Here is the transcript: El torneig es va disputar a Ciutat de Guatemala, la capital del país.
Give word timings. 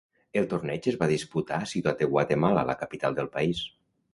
El 0.39 0.45
torneig 0.53 0.87
es 0.91 0.95
va 1.01 1.09
disputar 1.11 1.59
a 1.59 1.67
Ciutat 1.73 2.01
de 2.01 2.09
Guatemala, 2.15 2.67
la 2.71 2.79
capital 2.83 3.19
del 3.21 3.31
país. 3.37 3.63